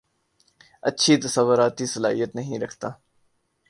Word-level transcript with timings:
اچھی 0.83 1.13
تصوارتی 1.17 1.85
صلاحیت 1.85 2.31
نہیں 2.35 2.59
رکھتا 2.59 2.89